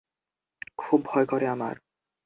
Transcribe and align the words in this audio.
খুব 0.77 0.99
ভয় 1.05 1.25
করে 1.25 1.45
আমার! 1.47 1.75